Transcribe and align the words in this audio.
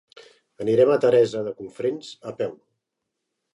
Anirem 0.65 0.93
a 0.93 0.97
Teresa 1.03 1.45
de 1.49 1.53
Cofrents 1.61 2.11
a 2.33 2.37
peu. 2.43 2.59